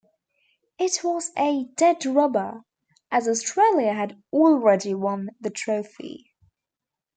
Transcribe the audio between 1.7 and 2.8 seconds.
dead rubber